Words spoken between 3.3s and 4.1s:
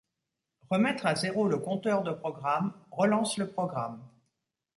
le programme.